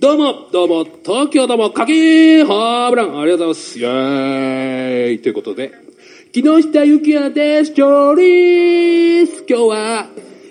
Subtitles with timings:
[0.00, 3.78] どうも、どうも、東京どうも、かけーホームランありがとうございます。
[3.78, 5.72] イェーイということで、
[6.32, 7.74] 木下ゆきやです。
[7.74, 10.06] チョリー今日は、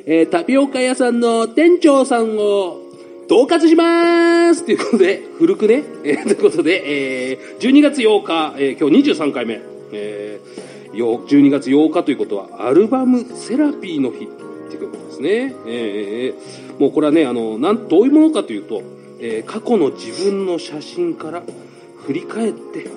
[0.05, 2.77] えータピオカ屋さんの店長さんを、
[3.25, 9.59] 統括しますということで、古くね、えーということで、えー12月8日、えー今日23回目、
[9.91, 14.27] えーよ12月8日ということは、アルバムセラピーの日っ
[14.69, 15.55] ていうことですね。
[15.65, 21.43] えーもうこれはね、あの、なん、どういうものかというと、えー過去の自分の写真から
[22.05, 22.87] 振り返って、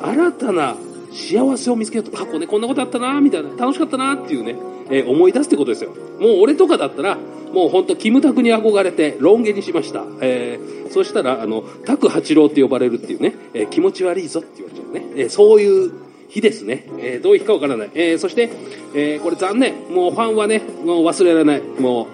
[0.00, 0.76] 新たな
[1.12, 4.56] 幸せを見つけようと、過去ね、こんなことあったな、みたいな、楽しかったな、っていうね、
[4.90, 5.90] えー思い出すってことですよ。
[6.20, 7.18] もう俺とかだったら、
[7.52, 10.04] もうほんと、キムタクに憧れて、ロン毛にしました。
[10.20, 15.06] えーそしたら、あの、タク八郎って呼ばれるっていうね、えー気持ち悪いぞって言われちゃうね。
[15.16, 15.92] えーそういう
[16.28, 16.86] 日ですね。
[16.98, 17.90] えーどういう日かわからない。
[17.94, 18.50] えーそして、
[18.94, 19.74] えーこれ残念。
[19.90, 21.62] もうファンはね、もう忘れられない。
[21.80, 22.06] もう、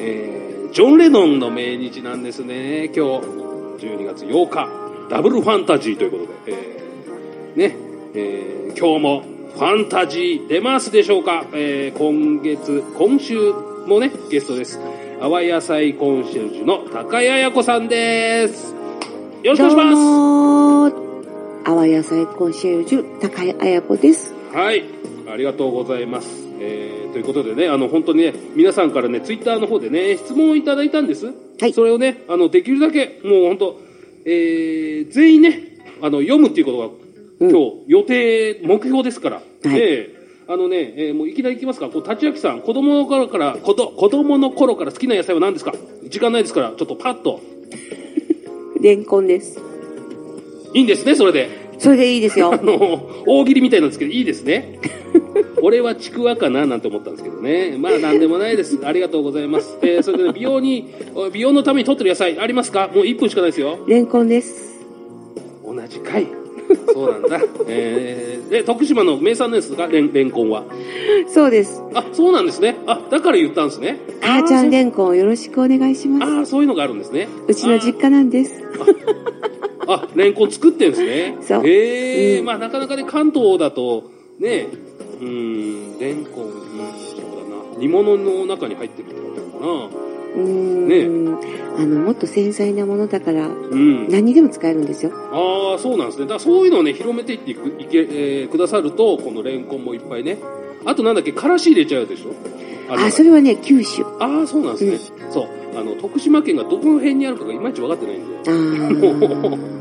[0.00, 2.84] えージョン・レノンの命日なんですね。
[2.86, 3.00] 今日、
[3.78, 4.68] 12月8日、
[5.08, 7.76] ダブルファンタジーということで、えーね、
[8.14, 9.22] えー今日も
[9.54, 13.52] ファンタジー出ますでしょうか、えー今月、今週
[13.86, 14.78] もね、ゲストです。
[15.20, 18.74] 淡野菜コンシェルジュの高谷彩子さんです。
[19.42, 21.08] よろしくお願いしまどうも
[21.64, 24.28] 淡野菜コンシェルジュ、高井彩子です。
[24.28, 24.34] す。
[24.52, 24.84] はい、
[25.30, 26.28] ありがとうございます。
[26.60, 31.32] えーということでね、あの、本当にね、皆さんからね、ツイッターの方でね、質問をいただいたんです。
[31.58, 33.80] はいそれをね、あの、できるだけ、もう本当、
[34.26, 35.62] えー全員ね、
[36.02, 36.86] あの、読むっていうことが、
[37.40, 39.36] うん今日、予定、目標ですから。
[39.36, 39.46] はい
[39.80, 40.18] えー
[40.50, 41.88] あのね、えーもういきなりいきますか。
[41.90, 45.74] こう、立明さん、子供の頃から、子ど子供の頃から好きな野菜は何ですか？
[46.04, 47.40] 時間ないですから、ちょっとパッと。
[48.80, 49.60] レンコンです。
[50.74, 51.48] いいんですね、それで。
[51.78, 52.56] それでいいですよあ。
[52.62, 54.78] の、大喜利みたいなんですけど、いいですね。
[55.62, 57.76] 俺はちくわかななんて思ったんですけどね。
[57.78, 58.78] まあ、なんでもないです。
[58.84, 59.76] ありがとうございます。
[59.82, 60.86] えーそれで、ね、美容に、
[61.32, 62.88] 美容のために取ってる野菜ありますか？
[62.94, 63.78] もう1分しかないですよ。
[63.86, 64.78] レンコンです。
[65.64, 66.26] 同じかい。
[66.92, 67.40] そうなんだ。
[67.66, 69.86] えー、で、徳島の名産ですか？
[69.86, 70.64] レンレンコンは。
[71.28, 71.82] そうです。
[71.94, 72.76] あ、そうなんですね。
[72.86, 73.98] あ、だから言ったんですね。
[74.20, 76.22] 母ちゃんでレンコンをよろしくお願いします。
[76.24, 77.28] あー、そういうのがあるんですね。
[77.48, 78.52] うちの実家なんです。
[79.88, 81.36] あ、 レンコン作ってんですね。
[81.40, 84.04] そうへえ、うんまあなかなかね、関東だと、
[84.38, 84.68] ね、
[85.20, 85.26] うー
[85.96, 87.20] ん、レンコン、うん、そう
[87.72, 87.80] だな。
[87.80, 89.88] 煮物の中に入ってるってことか
[90.36, 91.38] うーん。
[91.78, 93.54] あの、もっと繊細なものだから、な。
[93.70, 94.08] うん。
[94.08, 95.12] 何にでも使えるんですよ。
[95.32, 96.24] ああ、そうなんですね。
[96.24, 100.38] だからそういうのをね、広めていっていくいけ、えーくださると、このレンコンもいっぱいね。
[100.84, 102.30] あとなんだっけ、からし入れちゃうでしょ？
[102.92, 104.02] ああ、それはね、九州。
[104.18, 105.16] ああ、そうなんですね。
[105.30, 105.46] そう。
[105.78, 108.24] あの、徳島県がどこの辺にあるかがいまいち分かってないんで。
[108.46, 109.58] あー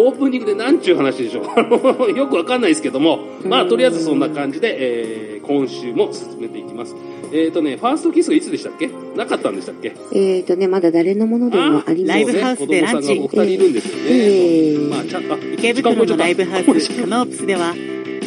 [0.00, 2.12] オープニングでなんちゅう話でしょう。
[2.16, 6.94] よくわかんないですけども、まあ、とりあえずそんな感じで、えー今週も進めていきます。
[7.32, 8.90] えっ、とね、ファーストキスがいつでしたっけ？
[9.16, 9.92] なかったんでしたっけ？
[10.12, 12.42] えーとね、まだ誰のものでもありまライブせん。
[12.42, 13.08] ハウスでランチ。
[13.08, 14.02] 子供さんがお二人いるんですよね。
[14.10, 14.88] えー。
[14.90, 17.74] まあ、ちゃんあ池袋のライブハウスカノープスでは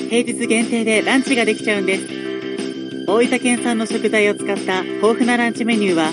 [0.10, 2.08] 平日限定でランチができちゃうんです。
[3.08, 6.10] 大分県産の食材を使った豊富なランチメニューは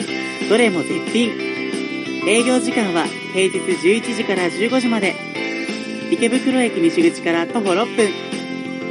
[0.50, 1.30] どれも絶品。
[2.26, 5.14] 営業時間は平日11時から15時まで
[6.10, 8.08] 池袋駅西口から徒歩6分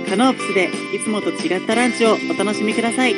[0.09, 3.15] カノープスでいつもと違ったランチをお楽しみください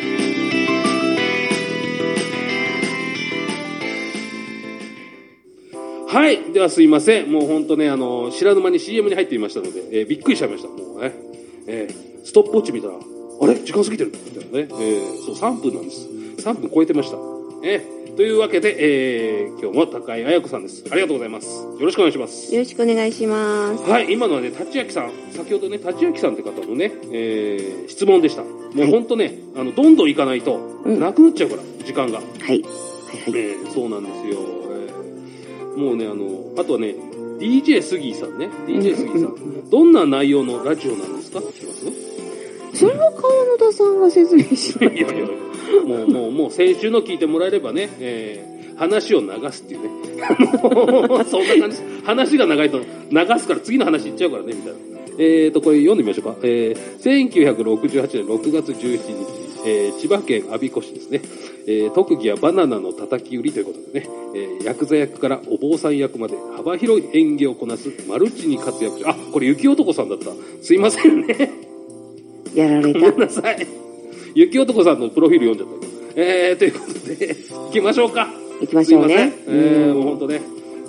[6.08, 6.52] はい。
[6.54, 7.32] ではすいません。
[7.32, 10.70] もう本当ね、あの、知らぬ間に CM に入っていましたので、えーびっくりしちゃいました。
[10.70, 11.14] もうね。
[11.68, 13.56] えーストップウォッチ見たら、あれ？
[13.64, 14.68] 時間過ぎてるみたいなね。
[14.72, 16.08] えーそう、3分なんです。
[16.40, 17.18] 3分超えてました。
[17.64, 20.84] えーというわけで、えー今日も高井彩子さんです。
[20.92, 21.48] ありがとうございます。
[21.64, 22.54] よろしくお願いします。
[22.54, 23.84] よろしくお願いします。
[23.84, 28.44] はい、今のはね、立明さん、先ほどね、立明さんって方のね、えー質問でした。
[28.44, 28.50] も
[28.84, 32.18] う本当ね、あの、どんどん行かないと、うんなくなっちゃうから、時間が。
[32.20, 32.26] はい。
[32.40, 32.64] はいはい。
[33.28, 34.40] えーそうなんですよ。
[34.72, 36.96] えーもうね、あの、あとはね、
[37.40, 41.40] DJ 杉井さんね、DJ 杉井さん、どんな内容のラジオなんですか？
[41.40, 42.09] って聞きます？
[42.80, 45.26] それは川野田さんが説明しないいやいや、
[45.86, 49.90] もう、もう、もう、先週の聞いてもらえればね、えー話を流すっていうね。
[51.30, 51.78] そんな感じ。
[52.06, 52.86] 話が長いと流
[53.40, 54.80] すから次の話いっちゃうからね、みたいな。
[55.20, 56.40] えーと、これ読んでみましょうか。
[56.44, 59.10] えー、1968年6月17日、
[59.66, 61.22] えー千葉県我孫子市ですね。
[61.68, 70.32] えー特技はバナナの叩き売りということでね、えーヤクザ役からお坊さん役まで幅広い演技をこなすマルチに活躍し、あ、これ雪男さんだった。
[70.62, 71.59] すいませんね。
[72.56, 73.20] やられごめんた。
[73.20, 73.68] なさい。
[74.36, 76.22] 雪男さんのプロフィール読んじゃった。
[76.22, 78.28] えー、ということで、行きましょうか。
[78.62, 79.34] 行きましょうね。
[79.48, 80.42] えー、もう本当ね、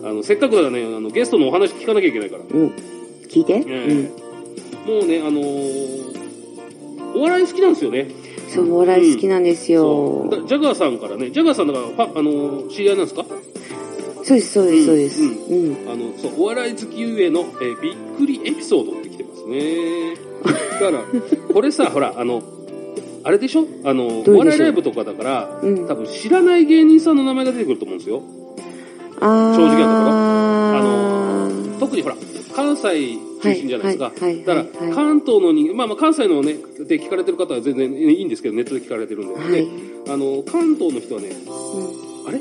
[0.03, 2.43] あの、せっかくだからね、あの、ゲストのお話聞かなきゃいけないから。
[2.43, 2.73] うん。
[3.29, 3.63] 聞いて。
[3.67, 4.11] え
[4.87, 4.99] うん。
[5.01, 6.21] もうね、あのー
[7.13, 8.09] お笑い好きなんですよね。
[8.49, 9.83] そう、お笑い好きなんですよ。
[10.31, 13.25] そうだジャガーさんからね、ジャガーさんだから、パあのー知り合いなんですか？
[14.23, 15.23] そうです、そうです、そうです。
[15.23, 15.77] ううんん。
[15.91, 20.17] あの、そう、お笑い好きゆえの、えーびっくりエピソードって来てますね。
[20.45, 21.05] だから、
[21.53, 22.43] これさ、ほら、あの、
[23.23, 23.67] あれでしょ？
[23.85, 25.87] あの、お笑いライブとかだから、うん。
[25.87, 28.23] 多分知らない芸人さんの名前が出てくると思うんですよ。
[29.21, 30.11] 正直なところ。
[31.77, 32.17] あ特にほら、
[32.55, 34.05] 関西中心じゃないですか。
[34.05, 36.55] だから、はい関東の人間、まあまあ関西のね、
[36.87, 39.35] で聞かれてる方は全然いいんですけど、ネットで聞かれてるんで。
[39.35, 39.53] はい。
[39.53, 39.67] で、
[40.09, 42.41] あの、関東の人はね、うあれ？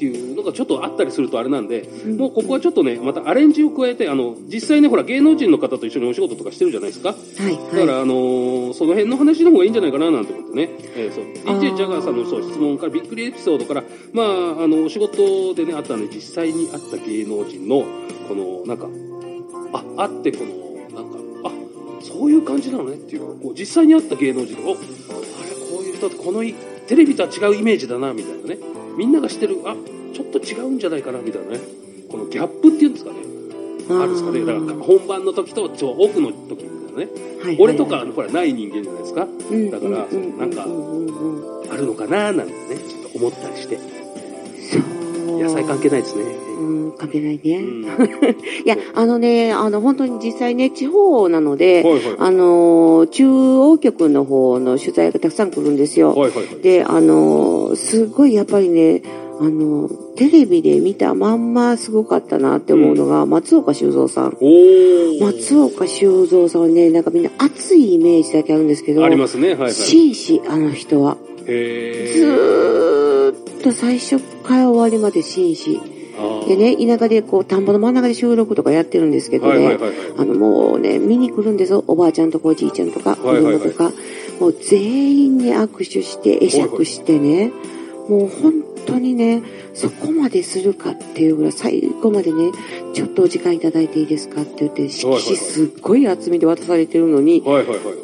[0.00, 7.10] っていうのがちょっとあったりするとあれなんで、うんもうここはちょっとね、またアレンジを加えて、あの、実際ね、ほら、芸能人の方と一緒にお仕事とかしてるじゃないですか。
[7.10, 8.02] んはい、だから、はい。
[8.02, 10.70] あのーその辺の話の方がいいんじゃないかななんて思ってね。
[10.96, 11.24] えーそう。
[11.58, 17.84] DJ ジャガーさんのそう質問から、びっくりエピソードから、まあ、あの、お仕事でね、あったんで、実際にあった芸能人の、
[18.26, 18.88] この、なんか、
[19.74, 21.52] あ、あって、この、なんか、あ、
[22.00, 26.54] そういう感じなのねっていうか、こう、実際にあった芸能人お、あれ、こういう人って、このい、
[26.86, 28.79] テレビとは違うイメージだな、みたいなね。
[28.96, 29.74] みんなが知ってる、あ、
[30.14, 31.60] ちょっと違うんじゃないかな、みたいなね。
[32.10, 33.16] このギャップっていうんですかね。
[33.90, 34.40] あるんですかね。
[34.40, 37.30] だから、本番の時と、ちょ、オフの時みたいなね。
[37.42, 39.26] はい俺とか、ほら、ない人間じゃないですか。
[39.50, 40.66] うんだから、なんか
[41.72, 43.99] あるのかななんてね、ちょっと思ったりして。
[45.40, 46.24] 野菜関係ないですね。
[46.60, 47.56] うん、関係ないね。
[47.58, 47.84] うん。
[48.64, 52.02] いや、あのね、あの、本当に実際ね、地方なので、はいはい。
[52.18, 56.10] あの、中央局の方の取材がたくさん来るんですよ。
[56.10, 56.62] はいはいはい。
[56.62, 59.02] で、あの、すごいやっぱりね、
[59.40, 64.36] あの、テレビで見たまんますごかったなって思うのが、松岡修造さん。
[65.18, 69.52] 松岡修造さんはね、なんかみんな熱いイメージだけあるんですけど、ありますね。
[69.52, 69.72] はいはい。
[69.72, 71.16] 紳士、あの人は。
[71.46, 72.86] ずへー。
[72.86, 72.89] ー
[73.60, 75.80] っと最初から終わりまで紳士。
[76.48, 79.78] でね、田舎でこう、田んぼの真ん中で収録とかやってるんですけどね。
[80.18, 81.84] あの、もうね、見に来るんですよ。
[81.86, 83.92] おばあちゃんとかおじいちゃんとか、子供とか。
[84.40, 87.52] もう全員に握手して、会釈してね、
[88.08, 88.54] もう本
[88.86, 89.42] 当にね、
[89.72, 92.50] そこまでするかっていうぐらい、最後までね、
[92.92, 97.42] ちょっとお時間いただいていいですかって言って、色紙すっごい厚みで渡されてるのに。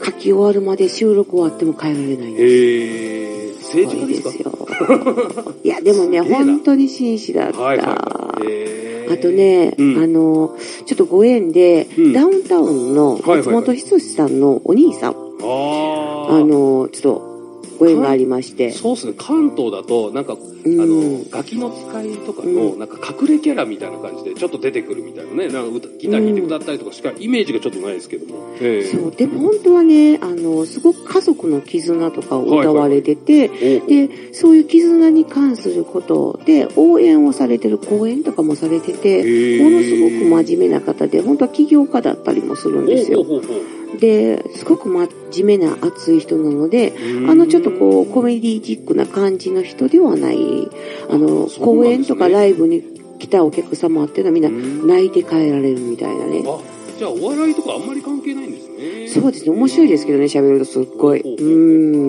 [0.04, 2.30] 書き終わるまで収録終わっても帰られないんです。
[2.30, 3.56] へー。
[3.66, 4.30] 政治家ですか？
[4.30, 4.65] すごいですよ。
[5.64, 7.60] いや、でもね、本当に紳士だった。
[7.60, 9.12] はいはい。
[9.12, 16.36] あとね、うんあの、ちょっとご縁で、うんダウンタウンのはいはいはい松本人志さんのお兄さん、あー。
[16.36, 17.35] あの、ちょっと
[17.78, 19.14] ご縁がありまして、そうっすね。
[19.16, 20.76] 関東だと、なんか、あうん。
[20.76, 22.78] の、ガキの使いとかの、うん。
[22.78, 25.48] なんか隠れキャラみたいな感じで、ちょっと出てくるみたいなね。
[25.48, 28.56] なんか歌ギター弾いて歌ったりとかしか、イメージがちょっとないですけども。
[28.60, 28.84] ええ。
[28.84, 33.50] そう、でも本当はね、あの、すごく家族の絆とかを歌われてて、
[33.84, 43.22] おで、そういう絆に関することで応援をされてる講演とかもされてて、ものすごく真面目な方で、本当は起業家だったりもするんですよ。
[43.22, 43.56] ほうほうほう。
[43.56, 50.38] ほで、すごく真面目な熱い人なので、うあの、ちょっとこう、コメディチックな感じの人ではない、
[51.10, 56.42] あの、そうなんですね公演とかライブに来たお客様っていうのはみんなうん泣いて帰られるみたいなね。
[56.46, 56.58] あ、
[56.98, 59.08] じゃあお笑いとかあんまり関係ないんですね。
[59.08, 61.22] そうですね、面白いですけどね、喋るとすっごい。
[61.22, 61.48] ほう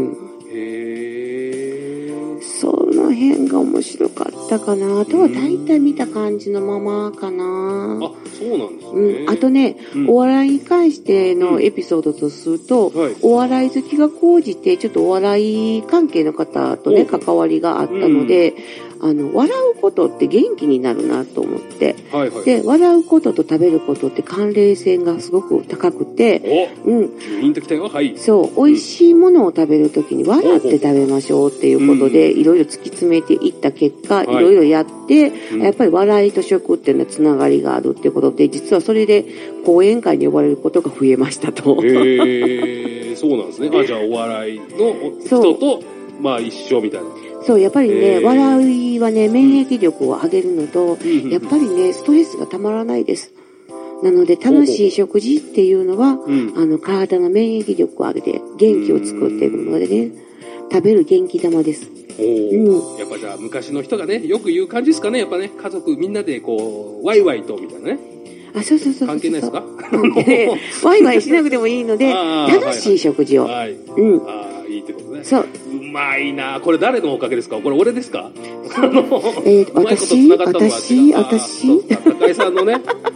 [0.05, 0.17] ん。
[0.51, 2.41] へー。
[2.41, 4.99] その辺が面白かったかな。
[4.99, 7.99] あとは大体見た感じのままかな。
[8.01, 9.01] あ、そうなんですね。
[9.23, 10.09] うん、あとね、うん。
[10.09, 13.15] お笑いに関してのエピソードとすると、はい。
[13.21, 17.05] お笑い好きが高じて、ちょっとお笑い関係の方とね、お。
[17.19, 18.53] 関わりがあったので、
[19.01, 22.45] あの、笑うことって元気になるなと思って、はいはい。
[22.45, 27.87] で、笑うことと食べることって関連性がすごく高くて、お、うん、ピンときたよ。
[27.87, 28.17] はい。
[28.17, 39.25] そう、美味しいものを食べるときに笑って食べましょうっていうことで、いろいろ突き詰めていった結果、いはいろいろやって、うんやっぱり笑いと食っていうのはつながりがあるっていうことで、実はそれで
[39.65, 41.81] 講演会に呼ばれることが増えましたと。
[41.83, 43.69] へえ、そうなんですね。
[43.73, 45.83] あ、じゃあお笑いの人と、
[46.21, 47.26] まあ一緒みたいな。
[47.47, 53.31] そう、やっぱりへね、ー笑いはね、免疫力を上げるのと、うんやっぱりね、ストレスがたまらないです。
[54.03, 56.53] なので、楽しい食事っていうのは、うん。
[56.55, 60.11] あの、体の免疫力を上げて、元気を作っているのでね、
[60.71, 61.89] 食べる元気玉です。
[62.19, 65.19] うんやっぱじゃあ昔の人がね、よく言う感じですかね。
[65.19, 67.99] やっぱね、家族みんなでこう、ワイワイとみたいなね。
[68.55, 69.07] あ、そうそうそうそう。
[69.07, 69.63] 関係ないですか？
[69.91, 70.49] 関係
[70.83, 73.43] ワイワイしなくてもいいので、楽しい食事を。
[73.45, 73.73] はい。
[73.97, 74.17] うん。
[74.27, 75.19] ああ、いいってことね。
[75.23, 75.46] そう。
[75.97, 77.57] うまいなこれ誰のおかげですか？
[77.57, 78.29] これ俺ですか？
[78.75, 79.01] あの、
[79.45, 80.29] えー私？
[80.29, 81.67] 私？
[81.67, 82.75] そうか高井さんのね、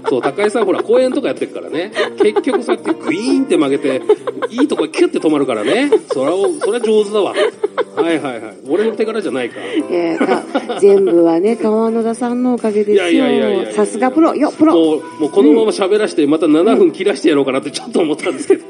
[0.09, 4.01] そう、高井さんほら公演とかやってるからね、結局そうやってグイーンって曲げて、
[4.49, 7.33] いいとこキュッて止まるからね、それは、それは上手だわ。
[7.33, 8.55] はいはいはい。
[8.67, 9.57] 俺の手柄じゃないか。
[9.91, 13.63] えーか全部はね、川野田さんのおかげですいやいやいやいやいよ。
[13.69, 14.33] やさすがプロ。
[14.35, 14.73] よ、プロ。
[14.73, 18.65] もう、もうこのまま喋らして、また7分切らしてやろうかなってちょっと思ったんですけど。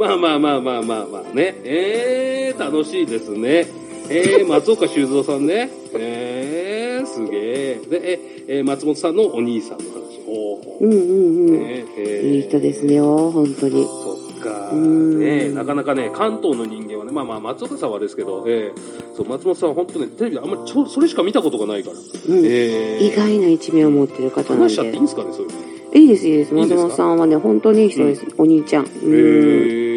[0.00, 1.60] まあまあまあまあまあまあね。
[1.62, 3.66] えー、楽しいですね。
[4.08, 5.70] えー、松岡修造さんね。
[5.94, 7.74] ええすげえ。
[7.88, 10.20] で、え、えー松本さんのお兄さんの話。
[10.24, 11.02] ほうんうんう
[11.50, 11.52] ん。
[11.52, 13.84] ねえーいい人ですねよ、本当に。
[13.84, 14.70] そっか。
[14.72, 21.96] うんねなかなかね、関東の人間はね、まあまあ、松岡さんはですけど、えーそう、松本さんは本当ね、テレビであんまりちょ、それしか見たことがないから。
[21.96, 22.02] うん
[22.46, 25.02] えー意外な一面を持ってる方なんで話しちゃっていいん。
[25.02, 26.00] ですかね、それ。
[26.00, 26.54] いいです、いいです。
[26.54, 26.88] 松いいんですか？
[26.88, 28.24] 本さんはね、本当にいい人です。
[28.38, 28.86] お兄ちゃん。
[28.86, 28.90] うん。
[29.12, 29.89] へあ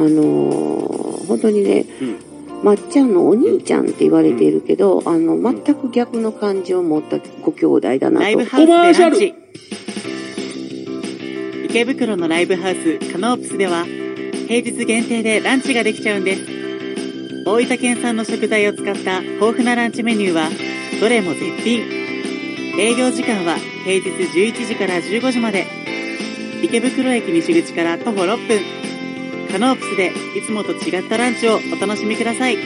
[0.00, 2.32] のー本当にね、うん
[2.62, 8.22] まっちゃんのお兄ちゃんって言われているけど、あの、全く逆の感じを持ったご兄弟だなと。
[8.22, 9.34] ライブハウスでランチ。
[11.64, 13.84] 池袋のライブハウスカノープスでは
[14.46, 16.42] 平日限定でランチができちゃうんです。
[17.46, 20.48] 大分県産の食材を使った豊富なランチメニューは
[21.00, 21.80] どれも絶品。
[22.78, 25.66] 営業時間は平日11時から15時まで。
[26.62, 28.81] 池袋駅西口から徒歩6分。
[29.52, 32.56] カノープスでいつもと違ったランチをお楽しみください。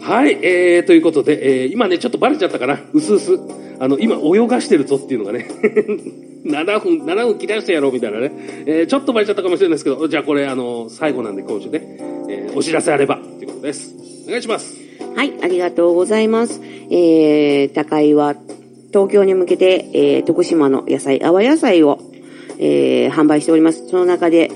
[0.00, 2.80] はい、えー、ということで、えー、今ね、ちょっとバレちゃったかな。
[2.92, 3.38] うすうす。
[3.78, 5.46] あの、今泳がしてるぞっていうのがね、
[6.46, 8.32] 7分、7分切らしてやろうみたいなね。
[8.66, 11.96] えー、ちょっとバレちゃったかもしれないですけど、じゃあこれ、あの、最後なんで今週ね、
[12.28, 13.94] えー、お知らせあれば、ということです。
[14.26, 14.76] お願いします。
[15.14, 16.60] はい、ありがとうございます。
[16.90, 18.34] えー、高井は
[18.92, 22.00] 東京に向けて、えー、徳島の野菜、阿波野菜を、
[22.58, 23.88] えー、販売しております。
[23.88, 24.50] その中で、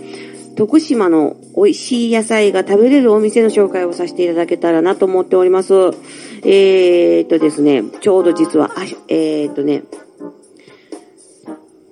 [0.56, 5.74] 徳島の美味しい野菜が食べれるお店の紹介をさせていただけたらなと思っております。
[6.42, 9.82] えーっとですね、ちょうど実は、あえーっとね、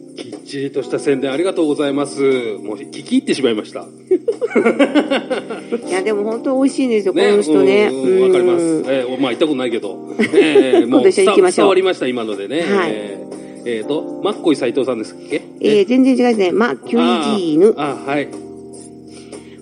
[0.45, 2.21] きっちりとした宣伝ありがとうございます。
[2.23, 3.87] もう聞き入ってしまいました。
[5.89, 7.87] いや、でも本当美味しいんですよ、この人ね。
[7.87, 7.93] わ
[8.31, 8.65] かります。
[8.65, 9.97] うんえーまあ行ったことないけど。
[10.35, 12.61] えーも今度一緒に行きましょう伝わりました、今のでね。
[12.61, 13.25] はいえー
[13.67, 15.41] えーと、マッコイ斉藤さんですっけ？
[15.61, 16.53] えー全然違いますね。
[16.53, 17.73] マ・キュイジーヌ。
[17.79, 18.29] あはい。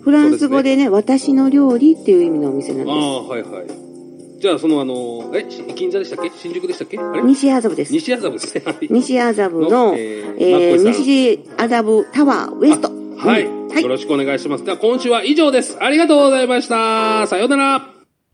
[0.00, 3.50] フランス語でね、私の料理っていう意味のお店なんでああ、はいはい。
[4.42, 6.32] じゃあ、そのあの、え、し銀座でしたっけ？
[6.36, 6.98] 新宿でしたっけ？
[6.98, 7.22] あれ？
[7.22, 7.26] す。
[7.28, 7.92] 西麻布です。
[7.92, 8.62] 西麻布ですね。
[8.66, 12.90] はい西麻布の、のええーマッコイー西麻布タワーウエスト。
[13.18, 14.64] はい、うんはいよろしくお願いします。
[14.64, 15.78] では、今週は以上です。
[15.80, 17.28] ありがとうございました。
[17.28, 17.91] さようなら。